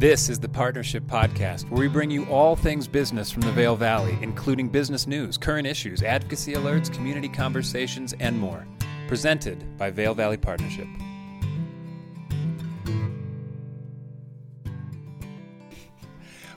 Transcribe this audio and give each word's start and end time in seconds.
This 0.00 0.30
is 0.30 0.40
the 0.40 0.48
Partnership 0.48 1.04
Podcast, 1.04 1.68
where 1.68 1.78
we 1.78 1.86
bring 1.86 2.10
you 2.10 2.24
all 2.24 2.56
things 2.56 2.88
business 2.88 3.30
from 3.30 3.42
the 3.42 3.52
Vail 3.52 3.76
Valley, 3.76 4.16
including 4.22 4.70
business 4.70 5.06
news, 5.06 5.36
current 5.36 5.66
issues, 5.66 6.02
advocacy 6.02 6.54
alerts, 6.54 6.90
community 6.90 7.28
conversations, 7.28 8.14
and 8.18 8.38
more. 8.38 8.66
Presented 9.08 9.76
by 9.76 9.90
Vail 9.90 10.14
Valley 10.14 10.38
Partnership. 10.38 10.86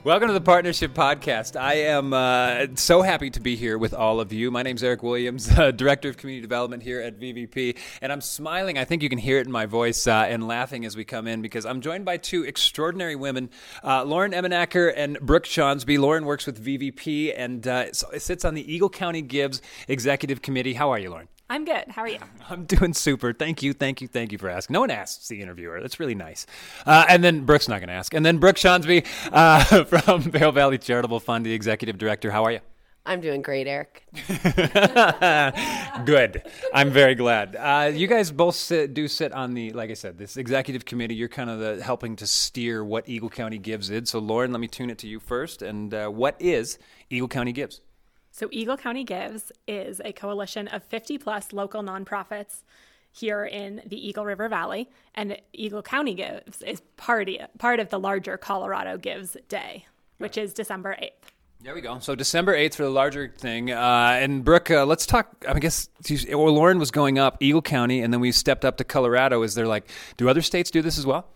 Welcome 0.04 0.28
to 0.28 0.34
the 0.34 0.40
Partnership 0.42 0.92
Podcast. 0.92 1.58
I 1.58 1.76
am 1.76 2.12
uh, 2.12 2.66
so 2.74 3.00
happy 3.00 3.30
to 3.30 3.40
be 3.40 3.56
here 3.56 3.78
with 3.78 3.94
all 3.94 4.20
of 4.20 4.34
you. 4.34 4.50
My 4.50 4.62
name 4.62 4.76
is 4.76 4.84
Eric 4.84 5.02
Williams, 5.02 5.50
uh, 5.58 5.70
Director 5.70 6.10
of 6.10 6.18
Community 6.18 6.42
Development 6.42 6.82
here 6.82 7.00
at 7.00 7.18
VVP, 7.18 7.78
and 8.02 8.12
I'm 8.12 8.20
smiling. 8.20 8.76
I 8.76 8.84
think 8.84 9.02
you 9.02 9.08
can 9.08 9.16
hear 9.16 9.38
it 9.38 9.46
in 9.46 9.50
my 9.50 9.64
voice 9.64 10.06
uh, 10.06 10.26
and 10.28 10.46
laughing 10.46 10.84
as 10.84 10.94
we 10.94 11.06
come 11.06 11.26
in 11.26 11.40
because 11.40 11.64
I'm 11.64 11.80
joined 11.80 12.04
by 12.04 12.18
two 12.18 12.44
extraordinary 12.44 13.16
women, 13.16 13.48
uh, 13.82 14.04
Lauren 14.04 14.32
Emenaker 14.32 14.92
and 14.94 15.18
Brooke 15.20 15.44
Skjonsby. 15.44 15.98
Lauren 15.98 16.26
works 16.26 16.44
with 16.44 16.62
VVP 16.62 17.32
and 17.34 17.66
uh, 17.66 17.90
sits 17.94 18.44
on 18.44 18.52
the 18.52 18.70
Eagle 18.70 18.90
County 18.90 19.22
Gives 19.22 19.62
Executive 19.88 20.42
Committee. 20.42 20.74
How 20.74 20.90
are 20.90 20.98
you, 20.98 21.08
Lauren? 21.08 21.28
I'm 21.48 21.64
good. 21.64 21.84
How 21.88 22.02
are 22.02 22.08
you? 22.08 22.18
I'm 22.50 22.64
doing 22.64 22.94
super. 22.94 23.32
Thank 23.32 23.62
you, 23.62 23.72
thank 23.72 24.00
you, 24.00 24.08
thank 24.08 24.32
you 24.32 24.38
for 24.38 24.48
asking. 24.48 24.74
No 24.74 24.80
one 24.80 24.90
asks 24.90 25.28
the 25.28 25.40
interviewer. 25.40 25.80
That's 25.80 26.00
really 26.00 26.14
nice. 26.14 26.46
Uh, 26.86 27.04
and 27.08 27.22
then 27.22 27.44
Brooke's 27.44 27.68
not 27.68 27.80
going 27.80 27.88
to 27.88 27.94
ask. 27.94 28.14
And 28.14 28.24
then 28.24 28.38
Brooke 28.38 28.56
Skjonsby 28.56 29.06
uh, 29.32 29.84
from 30.02 30.22
Vail 30.22 30.52
Valley 30.52 30.78
Charitable 30.78 31.20
Fund, 31.20 31.44
the 31.44 31.52
executive 31.52 31.98
director. 31.98 32.30
How 32.30 32.44
are 32.44 32.52
you? 32.52 32.60
I'm 33.06 33.20
doing 33.20 33.42
great, 33.42 33.66
Eric. 33.66 34.02
Good. 36.06 36.42
I'm 36.72 36.90
very 36.90 37.14
glad. 37.14 37.54
Uh, 37.54 37.92
you 37.92 38.06
guys 38.06 38.32
both 38.32 38.54
sit, 38.54 38.94
do 38.94 39.08
sit 39.08 39.30
on 39.32 39.52
the, 39.52 39.72
like 39.72 39.90
I 39.90 39.94
said, 39.94 40.16
this 40.16 40.38
executive 40.38 40.86
committee. 40.86 41.14
You're 41.14 41.28
kind 41.28 41.50
of 41.50 41.58
the, 41.58 41.84
helping 41.84 42.16
to 42.16 42.26
steer 42.26 42.82
what 42.82 43.06
Eagle 43.06 43.28
County 43.28 43.58
Gives 43.58 43.90
is. 43.90 44.08
So, 44.08 44.20
Lauren, 44.20 44.52
let 44.52 44.60
me 44.60 44.68
tune 44.68 44.88
it 44.88 44.96
to 44.98 45.06
you 45.06 45.20
first. 45.20 45.60
And 45.60 45.92
uh, 45.92 46.08
what 46.08 46.36
is 46.40 46.78
Eagle 47.10 47.28
County 47.28 47.52
Gives? 47.52 47.82
So, 48.36 48.48
Eagle 48.50 48.76
County 48.76 49.04
Gives 49.04 49.52
is 49.68 50.00
a 50.04 50.12
coalition 50.12 50.66
of 50.66 50.82
50 50.82 51.18
plus 51.18 51.52
local 51.52 51.84
nonprofits 51.84 52.62
here 53.12 53.44
in 53.44 53.80
the 53.86 54.08
Eagle 54.08 54.24
River 54.24 54.48
Valley, 54.48 54.90
and 55.14 55.40
Eagle 55.52 55.82
County 55.82 56.14
Gives 56.14 56.60
is 56.62 56.80
part, 56.96 57.28
part 57.58 57.78
of 57.78 57.90
the 57.90 58.00
larger 58.00 58.36
Colorado 58.36 58.98
Gives 58.98 59.36
Day, 59.48 59.86
which 60.18 60.36
is 60.36 60.52
December 60.52 60.96
8th. 61.00 61.30
There 61.62 61.76
we 61.76 61.80
go. 61.80 62.00
So 62.00 62.16
December 62.16 62.56
8th 62.56 62.74
for 62.74 62.82
the 62.82 62.90
larger 62.90 63.32
thing. 63.38 63.70
Uh, 63.70 64.18
and 64.20 64.44
Brooke, 64.44 64.68
uh, 64.68 64.84
let's 64.84 65.06
talk. 65.06 65.44
I 65.48 65.56
guess, 65.60 65.88
or 66.34 66.50
Lauren 66.50 66.80
was 66.80 66.90
going 66.90 67.20
up 67.20 67.36
Eagle 67.38 67.62
County, 67.62 68.00
and 68.00 68.12
then 68.12 68.18
we 68.18 68.32
stepped 68.32 68.64
up 68.64 68.78
to 68.78 68.84
Colorado. 68.84 69.42
Is 69.44 69.54
there 69.54 69.68
like, 69.68 69.88
do 70.16 70.28
other 70.28 70.42
states 70.42 70.72
do 70.72 70.82
this 70.82 70.98
as 70.98 71.06
well? 71.06 71.28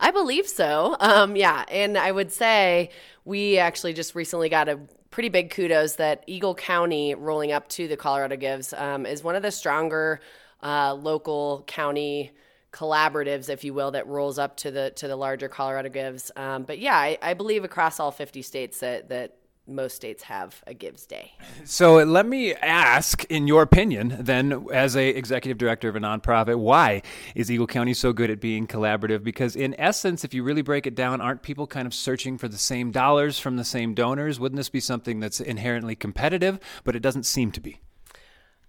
I 0.00 0.10
believe 0.10 0.46
so. 0.46 0.96
Um, 1.00 1.36
yeah. 1.36 1.66
And 1.70 1.98
I 1.98 2.10
would 2.12 2.32
say 2.32 2.90
we 3.26 3.58
actually 3.58 3.92
just 3.92 4.14
recently 4.14 4.48
got 4.48 4.70
a 4.70 4.80
pretty 5.16 5.28
big 5.30 5.48
kudos 5.48 5.94
that 5.94 6.22
Eagle 6.26 6.54
County 6.54 7.14
rolling 7.14 7.50
up 7.50 7.66
to 7.70 7.88
the 7.88 7.96
Colorado 7.96 8.36
Gives 8.36 8.74
um, 8.74 9.06
is 9.06 9.24
one 9.24 9.34
of 9.34 9.40
the 9.40 9.50
stronger 9.50 10.20
uh, 10.62 10.92
local 10.92 11.64
county 11.66 12.32
collaboratives, 12.70 13.48
if 13.48 13.64
you 13.64 13.72
will, 13.72 13.92
that 13.92 14.06
rolls 14.06 14.38
up 14.38 14.58
to 14.58 14.70
the 14.70 14.90
to 14.96 15.08
the 15.08 15.16
larger 15.16 15.48
Colorado 15.48 15.88
Gives. 15.88 16.30
Um, 16.36 16.64
but 16.64 16.78
yeah, 16.78 16.98
I, 16.98 17.16
I, 17.22 17.32
believe 17.32 17.64
across 17.64 17.98
all 17.98 18.10
50 18.10 18.42
states 18.42 18.80
that 18.80 19.08
that 19.08 19.38
most 19.66 19.96
states 19.96 20.24
have 20.24 20.62
a 20.66 20.74
gives 20.74 21.06
day. 21.06 21.32
So 21.64 21.96
let 22.04 22.26
me 22.26 22.54
ask, 22.54 23.24
in 23.24 23.46
your 23.46 23.62
opinion, 23.62 24.16
then, 24.20 24.66
as 24.72 24.96
a 24.96 25.08
executive 25.08 25.58
director 25.58 25.88
of 25.88 25.96
a 25.96 26.00
nonprofit, 26.00 26.58
why 26.58 27.02
is 27.34 27.50
Eagle 27.50 27.66
County 27.66 27.94
so 27.94 28.12
good 28.12 28.30
at 28.30 28.40
being 28.40 28.66
collaborative? 28.66 29.22
Because 29.22 29.56
in 29.56 29.74
essence, 29.78 30.24
if 30.24 30.32
you 30.34 30.42
really 30.42 30.62
break 30.62 30.86
it 30.86 30.94
down, 30.94 31.20
aren't 31.20 31.42
people 31.42 31.66
kind 31.66 31.86
of 31.86 31.94
searching 31.94 32.38
for 32.38 32.48
the 32.48 32.58
same 32.58 32.90
dollars 32.90 33.38
from 33.38 33.56
the 33.56 33.64
same 33.64 33.94
donors? 33.94 34.38
Wouldn't 34.38 34.56
this 34.56 34.68
be 34.68 34.80
something 34.80 35.20
that's 35.20 35.40
inherently 35.40 35.96
competitive? 35.96 36.58
But 36.84 36.96
it 36.96 37.00
doesn't 37.00 37.24
seem 37.24 37.50
to 37.52 37.60
be. 37.60 37.80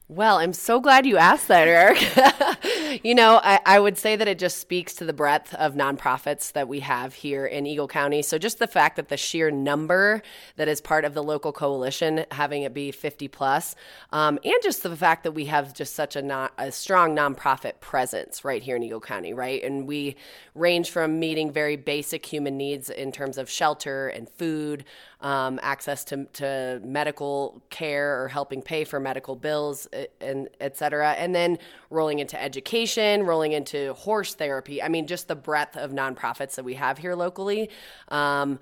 Well, 0.10 0.38
I'm 0.38 0.54
so 0.54 0.80
glad 0.80 1.06
you 1.06 1.18
asked 1.18 1.50
that, 1.50 1.68
Eric. 1.68 1.98
you 3.04 3.16
know, 3.16 3.40
I, 3.44 3.60
I, 3.66 3.80
would 3.80 3.98
say 3.98 4.16
that 4.16 4.28
it 4.28 4.40
just 4.40 4.60
speaks 4.60 4.94
to 4.96 5.06
the 5.06 5.14
breadth 5.14 5.54
of 5.56 5.74
nonprofits 5.76 6.52
that 6.54 6.68
we 6.68 6.80
have 6.82 7.14
here 7.14 7.46
in 7.46 7.66
Eagle 7.66 7.88
County. 7.88 8.22
So, 8.22 8.38
just 8.38 8.60
the 8.60 8.68
fact 8.68 8.96
that 8.96 9.10
the 9.10 9.18
sheer 9.18 9.52
number 9.52 10.22
that 10.56 10.68
is 10.68 10.82
part 10.82 11.06
of 11.06 11.14
the 11.14 11.24
local 11.24 11.52
coalition, 11.52 12.26
having 12.32 12.64
it 12.64 12.74
be 12.74 12.92
50 12.92 13.28
plus, 13.28 13.76
um, 14.12 14.40
and 14.44 14.56
just 14.64 14.84
the 14.84 14.96
fact 14.96 15.24
that 15.24 15.34
we 15.34 15.46
have 15.46 15.74
just 15.74 15.96
such 15.96 16.16
a, 16.16 16.50
a 16.58 16.72
strong 16.72 17.16
nonprofit 17.16 17.80
presence 17.80 18.44
right 18.44 18.64
here 18.64 18.76
in 18.76 18.84
Eagle 18.84 19.02
County, 19.02 19.34
right? 19.34 19.64
And 19.64 19.88
we 19.88 20.16
range 20.56 20.90
from 20.90 21.20
meeting 21.20 21.52
very 21.52 21.76
basic 21.76 22.26
human 22.26 22.58
needs 22.58 22.90
in 22.90 23.12
terms 23.12 23.38
of 23.38 23.50
shelter 23.50 24.08
and 24.08 24.30
food, 24.30 24.86
um, 25.22 25.60
access 25.64 26.04
to, 26.06 26.26
to 26.34 26.82
medical 26.84 27.62
care 27.70 28.22
or 28.22 28.28
helping 28.28 28.62
pay 28.62 28.84
for 28.84 29.00
medical 29.00 29.36
bills, 29.36 29.88
and 30.22 30.50
et 30.60 30.78
cetera. 30.78 31.12
And 31.14 31.34
then 31.34 31.58
rolling 31.90 32.20
into 32.20 32.42
education, 32.42 32.87
rolling 32.96 33.52
into 33.52 33.94
horse 33.94 34.34
therapy. 34.36 34.82
I 34.82 34.88
mean, 34.88 35.08
just 35.08 35.28
the 35.28 35.36
breadth 35.36 35.78
of 35.78 35.92
nonprofits 35.92 36.56
that 36.56 36.64
we 36.64 36.76
have 36.76 36.98
here 36.98 37.16
locally. 37.16 37.70
Um, 38.10 38.60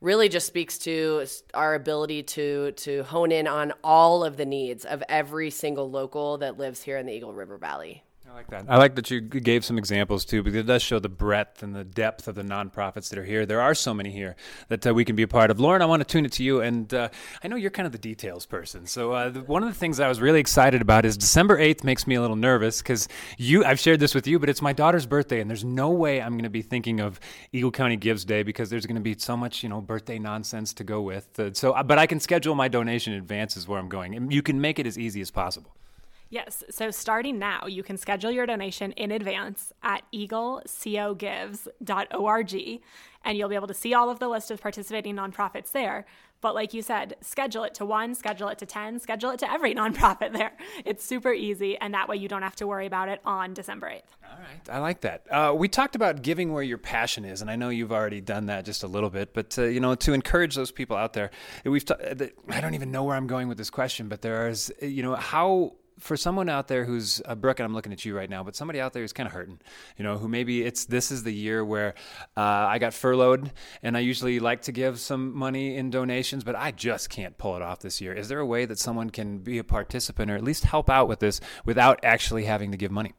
really 0.00 0.28
just 0.28 0.46
speaks 0.46 0.78
to 0.78 1.26
our 1.54 1.74
ability 1.74 2.22
to 2.22 2.72
to 2.72 3.02
hone 3.04 3.32
in 3.32 3.46
on 3.46 3.72
all 3.82 4.22
of 4.24 4.36
the 4.36 4.46
needs 4.46 4.84
of 4.84 5.02
every 5.08 5.50
single 5.50 5.90
local 5.90 6.38
that 6.38 6.56
lives 6.56 6.82
here 6.82 6.96
in 6.98 7.06
the 7.06 7.12
Eagle 7.12 7.32
River 7.32 7.56
Valley. 7.56 8.04
I 8.28 8.34
like 8.34 8.46
that. 8.48 8.64
I 8.68 8.76
like 8.76 8.94
that 8.96 9.10
you 9.10 9.20
gave 9.20 9.64
some 9.64 9.78
examples 9.78 10.24
too, 10.24 10.42
because 10.42 10.58
it 10.58 10.66
does 10.66 10.82
show 10.82 10.98
the 10.98 11.08
breadth 11.08 11.62
and 11.62 11.74
the 11.74 11.84
depth 11.84 12.28
of 12.28 12.34
the 12.34 12.42
nonprofits 12.42 13.08
that 13.08 13.18
are 13.18 13.24
here. 13.24 13.46
There 13.46 13.60
are 13.60 13.74
so 13.74 13.94
many 13.94 14.10
here 14.10 14.36
that 14.68 14.86
uh, 14.86 14.92
we 14.92 15.04
can 15.04 15.16
be 15.16 15.22
a 15.22 15.28
part 15.28 15.50
of. 15.50 15.58
Lauren, 15.58 15.80
I 15.80 15.86
want 15.86 16.00
to 16.00 16.06
tune 16.06 16.26
it 16.26 16.32
to 16.32 16.44
you, 16.44 16.60
and 16.60 16.92
uh, 16.92 17.08
I 17.42 17.48
know 17.48 17.56
you're 17.56 17.70
kind 17.70 17.86
of 17.86 17.92
the 17.92 17.98
details 17.98 18.44
person. 18.44 18.86
So 18.86 19.12
uh, 19.12 19.30
the, 19.30 19.40
one 19.40 19.62
of 19.62 19.68
the 19.68 19.74
things 19.74 19.98
I 19.98 20.08
was 20.08 20.20
really 20.20 20.40
excited 20.40 20.82
about 20.82 21.06
is 21.06 21.16
December 21.16 21.58
8th 21.58 21.84
makes 21.84 22.06
me 22.06 22.16
a 22.16 22.20
little 22.20 22.36
nervous 22.36 22.82
because 22.82 23.08
you. 23.38 23.64
I've 23.64 23.80
shared 23.80 24.00
this 24.00 24.14
with 24.14 24.26
you, 24.26 24.38
but 24.38 24.50
it's 24.50 24.62
my 24.62 24.72
daughter's 24.72 25.06
birthday, 25.06 25.40
and 25.40 25.48
there's 25.48 25.64
no 25.64 25.90
way 25.90 26.20
I'm 26.20 26.32
going 26.32 26.42
to 26.42 26.50
be 26.50 26.62
thinking 26.62 27.00
of 27.00 27.18
Eagle 27.52 27.70
County 27.70 27.96
Gives 27.96 28.24
Day 28.24 28.42
because 28.42 28.68
there's 28.68 28.84
going 28.84 28.96
to 28.96 29.02
be 29.02 29.16
so 29.18 29.36
much 29.36 29.62
you 29.62 29.68
know 29.68 29.80
birthday 29.80 30.18
nonsense 30.18 30.74
to 30.74 30.84
go 30.84 31.00
with. 31.00 31.38
Uh, 31.38 31.52
so, 31.54 31.74
but 31.84 31.98
I 31.98 32.06
can 32.06 32.20
schedule 32.20 32.54
my 32.54 32.68
donation 32.68 33.14
in 33.14 33.18
advance 33.18 33.56
is 33.56 33.66
where 33.66 33.78
I'm 33.78 33.88
going, 33.88 34.14
and 34.14 34.32
you 34.32 34.42
can 34.42 34.60
make 34.60 34.78
it 34.78 34.86
as 34.86 34.98
easy 34.98 35.20
as 35.20 35.30
possible. 35.30 35.74
Yes. 36.30 36.62
So 36.70 36.90
starting 36.90 37.38
now, 37.38 37.66
you 37.66 37.82
can 37.82 37.96
schedule 37.96 38.30
your 38.30 38.44
donation 38.44 38.92
in 38.92 39.10
advance 39.10 39.72
at 39.82 40.02
eaglecogives.org 40.12 42.80
and 43.24 43.36
you'll 43.36 43.48
be 43.48 43.54
able 43.54 43.66
to 43.66 43.74
see 43.74 43.94
all 43.94 44.10
of 44.10 44.18
the 44.18 44.28
list 44.28 44.50
of 44.50 44.60
participating 44.60 45.16
nonprofits 45.16 45.72
there. 45.72 46.06
But 46.40 46.54
like 46.54 46.72
you 46.72 46.82
said, 46.82 47.16
schedule 47.20 47.64
it 47.64 47.74
to 47.74 47.84
one, 47.84 48.14
schedule 48.14 48.48
it 48.48 48.58
to 48.58 48.66
10, 48.66 49.00
schedule 49.00 49.30
it 49.30 49.40
to 49.40 49.50
every 49.50 49.74
nonprofit 49.80 50.32
there. 50.32 50.52
It's 50.84 51.04
super 51.04 51.32
easy, 51.32 51.76
and 51.78 51.92
that 51.94 52.08
way 52.08 52.16
you 52.16 52.28
don't 52.28 52.42
have 52.42 52.54
to 52.56 52.66
worry 52.66 52.86
about 52.86 53.08
it 53.08 53.20
on 53.24 53.54
December 53.54 53.90
8th. 53.90 54.30
All 54.30 54.38
right. 54.38 54.68
I 54.70 54.78
like 54.78 55.00
that. 55.00 55.26
Uh, 55.30 55.54
we 55.56 55.68
talked 55.68 55.96
about 55.96 56.22
giving 56.22 56.52
where 56.52 56.62
your 56.62 56.78
passion 56.78 57.24
is, 57.24 57.42
and 57.42 57.50
I 57.50 57.56
know 57.56 57.70
you've 57.70 57.92
already 57.92 58.20
done 58.20 58.46
that 58.46 58.64
just 58.64 58.84
a 58.84 58.86
little 58.86 59.10
bit, 59.10 59.34
but, 59.34 59.58
uh, 59.58 59.64
you 59.64 59.80
know, 59.80 59.96
to 59.96 60.12
encourage 60.12 60.54
those 60.54 60.70
people 60.70 60.96
out 60.96 61.12
there, 61.12 61.30
we've 61.64 61.84
ta- 61.84 61.96
I 62.50 62.60
don't 62.60 62.74
even 62.74 62.92
know 62.92 63.02
where 63.02 63.16
I'm 63.16 63.26
going 63.26 63.48
with 63.48 63.58
this 63.58 63.70
question, 63.70 64.08
but 64.08 64.22
there 64.22 64.48
is, 64.48 64.72
you 64.80 65.02
know, 65.02 65.16
how 65.16 65.72
for 65.98 66.16
someone 66.16 66.48
out 66.48 66.68
there 66.68 66.84
who's 66.84 67.20
uh, 67.24 67.34
Brooke, 67.34 67.60
and 67.60 67.64
I'm 67.64 67.74
looking 67.74 67.92
at 67.92 68.04
you 68.04 68.16
right 68.16 68.28
now, 68.28 68.42
but 68.42 68.56
somebody 68.56 68.80
out 68.80 68.92
there 68.92 69.02
who's 69.02 69.12
kind 69.12 69.26
of 69.26 69.32
hurting, 69.32 69.60
you 69.96 70.04
know, 70.04 70.18
who 70.18 70.28
maybe 70.28 70.62
it's 70.62 70.84
this 70.84 71.10
is 71.10 71.22
the 71.22 71.32
year 71.32 71.64
where 71.64 71.94
uh, 72.36 72.40
I 72.40 72.78
got 72.78 72.94
furloughed, 72.94 73.52
and 73.82 73.96
I 73.96 74.00
usually 74.00 74.40
like 74.40 74.62
to 74.62 74.72
give 74.72 74.98
some 74.98 75.34
money 75.34 75.76
in 75.76 75.90
donations, 75.90 76.44
but 76.44 76.56
I 76.56 76.70
just 76.70 77.10
can't 77.10 77.36
pull 77.38 77.56
it 77.56 77.62
off 77.62 77.80
this 77.80 78.00
year. 78.00 78.12
Is 78.12 78.28
there 78.28 78.40
a 78.40 78.46
way 78.46 78.64
that 78.64 78.78
someone 78.78 79.10
can 79.10 79.38
be 79.38 79.58
a 79.58 79.64
participant 79.64 80.30
or 80.30 80.36
at 80.36 80.44
least 80.44 80.64
help 80.64 80.88
out 80.88 81.08
with 81.08 81.20
this 81.20 81.40
without 81.64 82.00
actually 82.02 82.44
having 82.44 82.70
to 82.70 82.76
give 82.76 82.90
money? 82.90 83.14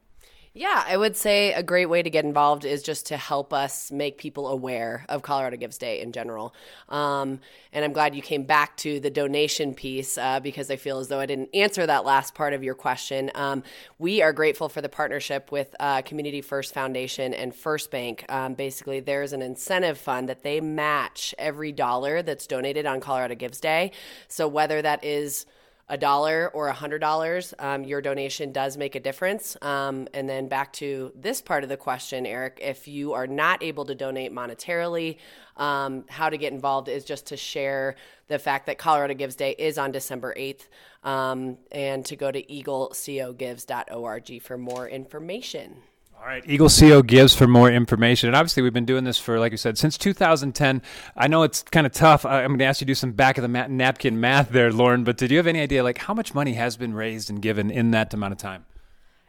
Yeah, 0.52 0.82
I 0.84 0.96
would 0.96 1.16
say 1.16 1.52
a 1.52 1.62
great 1.62 1.86
way 1.86 2.02
to 2.02 2.10
get 2.10 2.24
involved 2.24 2.64
is 2.64 2.82
just 2.82 3.06
to 3.06 3.16
help 3.16 3.52
us 3.52 3.92
make 3.92 4.18
people 4.18 4.48
aware 4.48 5.06
of 5.08 5.22
Colorado 5.22 5.56
Gives 5.56 5.78
Day 5.78 6.00
in 6.00 6.10
general. 6.10 6.52
Um, 6.88 7.38
and 7.72 7.84
I'm 7.84 7.92
glad 7.92 8.16
you 8.16 8.22
came 8.22 8.42
back 8.42 8.76
to 8.78 8.98
the 8.98 9.10
donation 9.10 9.74
piece 9.74 10.18
uh, 10.18 10.40
because 10.40 10.68
I 10.68 10.74
feel 10.74 10.98
as 10.98 11.06
though 11.06 11.20
I 11.20 11.26
didn't 11.26 11.50
answer 11.54 11.86
that 11.86 12.04
last 12.04 12.34
part 12.34 12.52
of 12.52 12.64
your 12.64 12.74
question. 12.74 13.30
Um, 13.36 13.62
we 14.00 14.22
are 14.22 14.32
grateful 14.32 14.68
for 14.68 14.80
the 14.80 14.88
partnership 14.88 15.52
with 15.52 15.72
uh, 15.78 16.02
Community 16.02 16.40
First 16.40 16.74
Foundation 16.74 17.32
and 17.32 17.54
First 17.54 17.92
Bank. 17.92 18.24
Um, 18.28 18.54
basically, 18.54 18.98
there's 18.98 19.32
an 19.32 19.42
incentive 19.42 19.98
fund 19.98 20.28
that 20.28 20.42
they 20.42 20.60
match 20.60 21.32
every 21.38 21.70
dollar 21.70 22.22
that's 22.22 22.48
donated 22.48 22.86
on 22.86 22.98
Colorado 22.98 23.36
Gives 23.36 23.60
Day. 23.60 23.92
So 24.26 24.48
whether 24.48 24.82
that 24.82 25.04
is 25.04 25.46
a 25.90 25.98
dollar 25.98 26.50
or 26.54 26.68
a 26.68 26.72
hundred 26.72 27.00
dollars, 27.00 27.52
um, 27.58 27.82
your 27.82 28.00
donation 28.00 28.52
does 28.52 28.76
make 28.76 28.94
a 28.94 29.00
difference. 29.00 29.56
Um, 29.60 30.06
and 30.14 30.28
then 30.28 30.46
back 30.46 30.72
to 30.74 31.12
this 31.16 31.42
part 31.42 31.64
of 31.64 31.68
the 31.68 31.76
question, 31.76 32.26
Eric, 32.26 32.60
if 32.62 32.86
you 32.86 33.12
are 33.12 33.26
not 33.26 33.60
able 33.62 33.84
to 33.86 33.94
donate 33.96 34.32
monetarily, 34.32 35.16
um, 35.56 36.04
how 36.08 36.30
to 36.30 36.38
get 36.38 36.52
involved 36.52 36.88
is 36.88 37.04
just 37.04 37.26
to 37.26 37.36
share 37.36 37.96
the 38.28 38.38
fact 38.38 38.66
that 38.66 38.78
Colorado 38.78 39.14
Gives 39.14 39.34
Day 39.34 39.56
is 39.58 39.78
on 39.78 39.90
December 39.90 40.32
8th 40.38 40.68
um, 41.02 41.58
and 41.72 42.06
to 42.06 42.14
go 42.14 42.30
to 42.30 42.40
eaglecogives.org 42.40 44.42
for 44.42 44.56
more 44.56 44.88
information. 44.88 45.82
All 46.20 46.26
right, 46.26 46.44
Eagle 46.46 46.68
CO 46.68 47.00
gives 47.00 47.34
for 47.34 47.46
more 47.46 47.70
information. 47.70 48.28
And 48.28 48.36
obviously, 48.36 48.62
we've 48.62 48.74
been 48.74 48.84
doing 48.84 49.04
this 49.04 49.16
for, 49.18 49.40
like 49.40 49.52
you 49.52 49.56
said, 49.56 49.78
since 49.78 49.96
2010. 49.96 50.82
I 51.16 51.28
know 51.28 51.44
it's 51.44 51.62
kind 51.62 51.86
of 51.86 51.94
tough. 51.94 52.26
I'm 52.26 52.48
going 52.48 52.58
to 52.58 52.66
ask 52.66 52.82
you 52.82 52.84
to 52.84 52.90
do 52.90 52.94
some 52.94 53.12
back 53.12 53.38
of 53.38 53.42
the 53.42 53.48
ma- 53.48 53.68
napkin 53.68 54.20
math 54.20 54.50
there, 54.50 54.70
Lauren, 54.70 55.02
but 55.02 55.16
did 55.16 55.30
you 55.30 55.38
have 55.38 55.46
any 55.46 55.62
idea, 55.62 55.82
like, 55.82 55.96
how 55.96 56.12
much 56.12 56.34
money 56.34 56.52
has 56.52 56.76
been 56.76 56.92
raised 56.92 57.30
and 57.30 57.40
given 57.40 57.70
in 57.70 57.92
that 57.92 58.12
amount 58.12 58.32
of 58.32 58.38
time? 58.38 58.66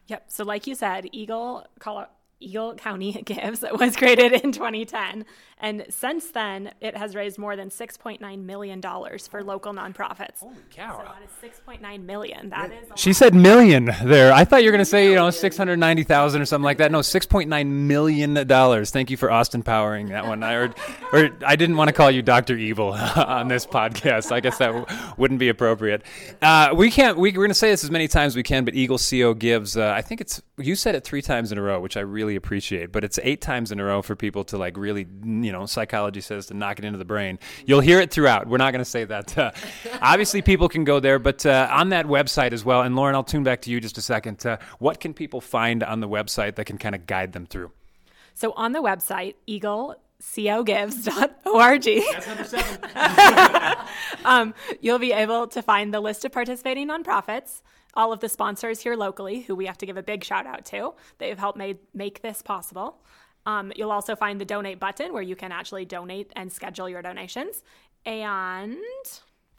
Yep. 0.08 0.26
So, 0.28 0.44
like 0.44 0.68
you 0.68 0.76
said, 0.76 1.08
Eagle, 1.14 1.66
Colorado, 1.80 2.12
Eagle 2.42 2.76
County 2.76 3.12
Gives 3.26 3.64
was 3.80 3.96
created 3.96 4.34
in 4.34 4.52
2010. 4.52 5.26
And 5.64 5.86
since 5.90 6.32
then, 6.32 6.72
it 6.82 6.98
has 6.98 7.16
raised 7.16 7.38
more 7.38 7.56
than 7.56 7.70
$6.9 7.70 8.44
million 8.44 8.82
for 8.82 9.44
local 9.44 9.74
nonprofits. 9.74 10.40
Holy 10.40 10.56
cow. 10.72 10.98
So 10.98 11.04
that 11.04 11.50
is 11.50 11.80
$6.9 11.80 12.04
million. 12.04 12.50
That 12.50 12.72
is 12.72 12.90
She 12.96 13.14
said 13.14 13.36
million 13.36 13.86
there. 14.04 14.34
I 14.34 14.44
thought 14.44 14.64
you 14.64 14.70
were 14.70 14.72
going 14.72 14.80
to 14.80 14.86
say, 14.86 15.10
you 15.10 15.16
know, 15.16 15.30
690,000 15.30 16.42
or 16.42 16.46
something 16.46 16.64
like 16.64 16.80
that. 16.80 16.92
No, 16.92 17.00
$6.9 17.00 17.68
million. 17.68 18.86
Thank 18.86 19.12
you 19.12 19.18
for 19.18 19.30
Austin 19.30 19.62
powering 19.62 20.10
that 20.10 20.26
one. 20.26 20.42
I, 20.42 20.54
or, 20.54 20.74
or 21.14 21.30
I 21.46 21.56
didn't 21.56 21.78
want 21.78 21.90
to 21.90 21.94
call 21.94 22.10
you 22.10 22.24
Dr. 22.24 22.58
Evil 22.58 22.94
on 23.16 23.48
this 23.48 23.68
podcast. 23.68 24.32
I 24.32 24.40
guess 24.40 24.58
that 24.58 24.74
w- 24.74 24.86
wouldn't 25.16 25.40
be 25.40 25.50
appropriate. 25.50 26.02
Uh, 26.42 26.74
we 26.76 26.90
can't, 26.90 27.20
we, 27.20 27.30
we're 27.30 27.36
going 27.36 27.50
to 27.50 27.54
say 27.54 27.70
this 27.70 27.84
as 27.84 27.92
many 27.92 28.08
times 28.08 28.32
as 28.32 28.36
we 28.36 28.44
can, 28.44 28.66
but 28.66 28.74
Eagle 28.74 28.98
CO 28.98 29.36
gives, 29.36 29.78
uh, 29.78 29.94
I 29.96 30.02
think 30.02 30.22
it's, 30.22 30.42
you 30.58 30.76
said 30.76 30.96
it 30.96 31.04
three 31.04 31.22
times 31.22 31.52
in 31.52 31.60
a 31.60 31.62
row, 31.62 31.80
which 31.80 31.98
I 31.98 32.02
really 32.02 32.31
appreciate, 32.36 32.92
but 32.92 33.04
it's 33.04 33.20
eight 33.24 33.42
times 33.42 33.72
in 33.72 33.80
a 33.80 33.84
row 33.84 34.02
for 34.02 34.16
people 34.16 34.44
to 34.46 34.58
like 34.58 34.78
really, 34.78 35.08
you 35.24 35.52
know, 35.52 35.66
psychology 35.66 36.22
says 36.22 36.48
to 36.48 36.54
knock 36.54 36.80
it 36.80 36.86
into 36.86 36.98
the 36.98 37.06
brain. 37.06 37.40
You'll 37.66 37.82
hear 37.82 38.00
it 38.00 38.12
throughout. 38.12 38.48
We're 38.48 38.58
not 38.58 38.72
going 38.72 38.84
to 38.84 38.90
say 38.90 39.06
that. 39.06 39.38
Uh, 39.38 39.52
obviously, 40.02 40.42
people 40.42 40.70
can 40.70 40.84
go 40.84 41.00
there, 41.00 41.20
but 41.20 41.46
uh, 41.46 41.68
on 41.72 41.90
that 41.90 42.06
website 42.06 42.54
as 42.54 42.66
well. 42.66 42.82
And 42.82 42.96
Lauren, 42.96 43.16
I'll 43.16 43.24
tune 43.24 43.44
back 43.44 43.62
to 43.64 43.72
you 43.72 43.80
just 43.80 43.98
a 43.98 44.02
second. 44.02 44.46
Uh, 44.46 44.58
what 44.80 45.00
can 45.00 45.14
people 45.14 45.42
find 45.42 45.84
on 45.84 46.00
the 46.00 46.10
website 46.10 46.56
that 46.56 46.66
can 46.66 46.78
kind 46.78 46.96
of 46.96 47.06
guide 47.06 47.34
them 47.34 47.46
through? 47.46 47.72
So 48.34 48.54
on 48.54 48.72
the 48.72 48.82
website, 48.82 49.36
eaglecogives.org, 49.48 51.84
That's 51.84 52.28
number 52.28 52.44
seven. 52.44 53.78
um, 54.26 54.54
you'll 54.80 55.00
be 55.00 55.12
able 55.12 55.48
to 55.48 55.62
find 55.62 55.94
the 55.94 56.00
list 56.00 56.26
of 56.26 56.32
participating 56.32 56.88
nonprofits, 56.88 57.62
all 57.94 58.14
of 58.14 58.20
the 58.20 58.30
sponsors 58.30 58.82
here 58.82 58.96
locally, 58.96 59.42
who 59.42 59.56
we 59.56 59.66
have 59.66 59.78
to 59.80 59.86
give 59.86 59.98
a 59.98 60.04
big 60.04 60.24
shout 60.24 60.46
out 60.46 60.66
to. 60.66 60.94
They've 61.18 61.38
helped 61.38 61.58
made, 61.58 61.80
make 61.94 62.22
this 62.22 62.42
possible. 62.42 63.02
Um, 63.46 63.72
you'll 63.76 63.92
also 63.92 64.16
find 64.16 64.40
the 64.40 64.46
donate 64.46 64.80
button 64.80 65.14
where 65.14 65.24
you 65.24 65.36
can 65.36 65.52
actually 65.52 65.86
donate 65.86 66.32
and 66.36 66.52
schedule 66.52 66.88
your 66.88 67.02
donations. 67.02 67.64
And 68.06 68.78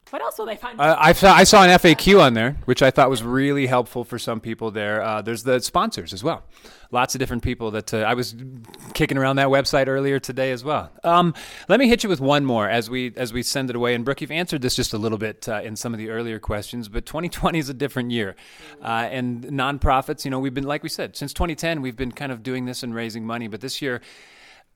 what 0.09 0.21
else 0.21 0.37
will 0.37 0.45
they 0.45 0.55
find? 0.55 0.79
Uh, 0.79 0.95
I, 0.99 1.13
saw, 1.13 1.33
I 1.33 1.43
saw 1.43 1.63
an 1.63 1.69
FAQ 1.71 2.21
on 2.21 2.33
there, 2.33 2.57
which 2.65 2.81
I 2.81 2.91
thought 2.91 3.09
was 3.09 3.23
really 3.23 3.65
helpful 3.65 4.03
for 4.03 4.19
some 4.19 4.39
people 4.39 4.69
there. 4.69 5.01
Uh, 5.01 5.21
there's 5.21 5.43
the 5.43 5.59
sponsors 5.59 6.13
as 6.13 6.23
well. 6.23 6.43
Lots 6.91 7.15
of 7.15 7.19
different 7.19 7.41
people 7.41 7.71
that 7.71 7.93
uh, 7.93 7.99
I 7.99 8.13
was 8.13 8.35
kicking 8.93 9.17
around 9.17 9.37
that 9.37 9.47
website 9.47 9.87
earlier 9.87 10.19
today 10.19 10.51
as 10.51 10.63
well. 10.63 10.91
Um, 11.03 11.33
let 11.67 11.79
me 11.79 11.87
hit 11.87 12.03
you 12.03 12.09
with 12.09 12.21
one 12.21 12.45
more 12.45 12.69
as 12.69 12.89
we 12.89 13.11
as 13.15 13.33
we 13.33 13.41
send 13.41 13.71
it 13.71 13.75
away. 13.75 13.95
And 13.95 14.05
Brooke, 14.05 14.21
you've 14.21 14.29
answered 14.29 14.61
this 14.61 14.75
just 14.75 14.93
a 14.93 14.99
little 14.99 15.17
bit 15.17 15.49
uh, 15.49 15.61
in 15.63 15.75
some 15.75 15.93
of 15.93 15.97
the 15.97 16.11
earlier 16.11 16.37
questions, 16.37 16.89
but 16.89 17.07
2020 17.07 17.57
is 17.57 17.69
a 17.69 17.73
different 17.73 18.11
year, 18.11 18.35
uh, 18.83 19.07
and 19.09 19.43
nonprofits. 19.45 20.25
You 20.25 20.31
know, 20.31 20.37
we've 20.39 20.53
been 20.53 20.65
like 20.65 20.83
we 20.83 20.89
said 20.89 21.15
since 21.15 21.33
2010, 21.33 21.81
we've 21.81 21.95
been 21.95 22.11
kind 22.11 22.31
of 22.31 22.43
doing 22.43 22.65
this 22.65 22.83
and 22.83 22.93
raising 22.93 23.25
money, 23.25 23.47
but 23.47 23.61
this 23.61 23.81
year 23.81 24.01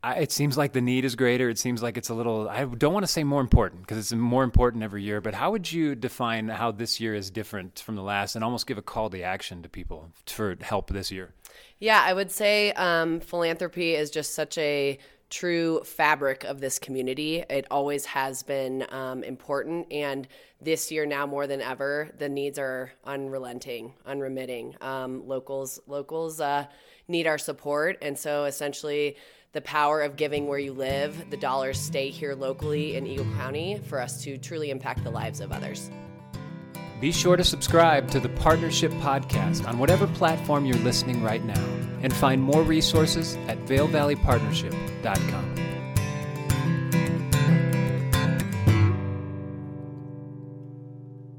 I, 0.04 0.16
it 0.16 0.32
seems 0.32 0.58
like 0.58 0.74
the 0.74 0.82
need 0.82 1.06
is 1.06 1.16
greater. 1.16 1.50
It 1.50 1.58
seems 1.58 1.82
like 1.82 1.98
it's 1.98 2.10
a 2.10 2.14
little, 2.14 2.48
I 2.48 2.66
don't 2.66 2.94
want 2.94 3.06
to 3.06 3.12
say 3.12 3.24
more 3.24 3.42
important 3.42 3.82
because 3.82 3.98
it's 3.98 4.14
more 4.14 4.44
important 4.44 4.84
every 4.84 5.04
year, 5.04 5.22
but 5.22 5.34
how 5.34 5.52
would 5.52 5.72
you 5.72 5.96
define 5.96 6.50
how 6.50 6.72
this 6.72 7.00
year 7.00 7.16
is 7.16 7.32
different 7.32 7.80
from 7.80 7.96
the 7.96 8.04
last 8.04 8.36
and 8.36 8.44
almost 8.44 8.68
give 8.68 8.78
a 8.78 8.82
call 8.84 9.10
to 9.10 9.22
action 9.22 9.64
to 9.64 9.70
people 9.70 10.12
for 10.26 10.56
help 10.62 10.92
this 10.92 11.12
year? 11.12 11.34
Yeah, 11.80 12.02
I 12.04 12.14
would 12.14 12.32
say 12.32 12.72
um, 12.74 13.20
philanthropy 13.20 13.96
is 13.96 14.12
just 14.12 14.36
such 14.36 14.58
a 14.60 15.00
true 15.30 15.82
fabric 15.84 16.44
of 16.46 16.60
this 16.62 16.80
community. 16.80 17.44
It 17.50 17.68
always 17.70 18.06
has 18.06 18.44
been 18.44 18.86
um, 18.90 19.24
important. 19.24 19.92
And 19.92 20.28
this 20.62 20.92
year, 20.92 21.06
now 21.06 21.26
more 21.26 21.48
than 21.48 21.62
ever, 21.62 22.10
the 22.18 22.30
needs 22.30 22.58
are 22.58 22.92
unrelenting, 23.04 23.94
unremitting. 24.06 24.76
Um, 24.80 25.28
locals, 25.28 25.80
locals 25.88 26.40
uh, 26.40 26.66
need 27.08 27.28
our 27.28 27.38
support. 27.38 27.98
And 28.02 28.18
so 28.18 28.46
essentially, 28.46 29.18
the 29.54 29.62
power 29.62 30.02
of 30.02 30.16
giving 30.16 30.48
where 30.48 30.60
you 30.60 30.74
live, 30.74 31.30
the 31.30 31.38
dollars 31.38 31.80
stay 31.80 32.10
here 32.10 32.36
locally 32.36 32.96
in 32.96 33.08
Eagle 33.08 33.26
County 33.38 33.82
for 33.86 34.00
us 34.00 34.24
to 34.24 34.38
truly 34.38 34.70
impact 34.70 35.04
the 35.04 35.10
lives 35.10 35.40
of 35.40 35.52
others. 35.52 35.90
Be 37.00 37.12
sure 37.12 37.38
to 37.38 37.44
subscribe 37.44 38.10
to 38.12 38.20
the 38.20 38.30
Partnership 38.30 38.92
Podcast 38.94 39.68
on 39.68 39.78
whatever 39.78 40.08
platform 40.08 40.66
you're 40.66 40.78
listening 40.80 41.22
right 41.22 41.44
now 41.44 41.64
and 42.02 42.12
find 42.14 42.42
more 42.42 42.64
resources 42.64 43.36
at 43.48 43.58
VailValleyPartnership.com. 43.66 45.57